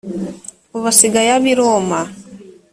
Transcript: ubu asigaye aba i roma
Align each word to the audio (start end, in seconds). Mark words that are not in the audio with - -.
ubu 0.75 0.87
asigaye 0.91 1.29
aba 1.35 1.47
i 1.51 1.53
roma 1.59 1.99